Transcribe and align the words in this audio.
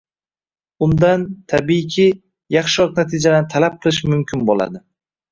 undan, 0.85 1.25
tabiiyki, 1.51 2.05
yaxshiroq 2.55 2.95
natijalarni 3.01 3.51
talab 3.53 3.77
qilish 3.83 3.99
mumkin 4.13 4.43
bo‘ladi. 4.49 4.83